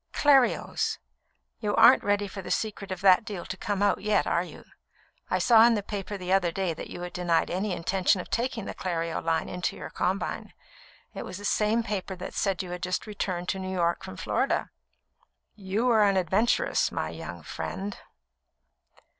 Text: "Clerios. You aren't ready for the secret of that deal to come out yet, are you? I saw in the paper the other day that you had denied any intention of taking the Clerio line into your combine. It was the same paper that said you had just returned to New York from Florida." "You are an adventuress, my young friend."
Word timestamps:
"Clerios. 0.13 0.97
You 1.59 1.75
aren't 1.75 2.03
ready 2.03 2.27
for 2.27 2.41
the 2.41 2.49
secret 2.49 2.91
of 2.91 3.01
that 3.01 3.23
deal 3.23 3.45
to 3.45 3.55
come 3.55 3.83
out 3.83 4.01
yet, 4.01 4.25
are 4.25 4.41
you? 4.43 4.63
I 5.29 5.37
saw 5.37 5.63
in 5.67 5.75
the 5.75 5.83
paper 5.83 6.17
the 6.17 6.33
other 6.33 6.51
day 6.51 6.73
that 6.73 6.89
you 6.89 7.01
had 7.01 7.13
denied 7.13 7.51
any 7.51 7.71
intention 7.71 8.19
of 8.19 8.27
taking 8.31 8.65
the 8.65 8.73
Clerio 8.73 9.23
line 9.23 9.47
into 9.47 9.75
your 9.75 9.91
combine. 9.91 10.53
It 11.13 11.23
was 11.23 11.37
the 11.37 11.45
same 11.45 11.83
paper 11.83 12.15
that 12.15 12.33
said 12.33 12.63
you 12.63 12.71
had 12.71 12.81
just 12.81 13.05
returned 13.05 13.47
to 13.49 13.59
New 13.59 13.71
York 13.71 14.03
from 14.03 14.17
Florida." 14.17 14.71
"You 15.53 15.87
are 15.91 16.01
an 16.03 16.17
adventuress, 16.17 16.91
my 16.91 17.09
young 17.09 17.43
friend." 17.43 17.95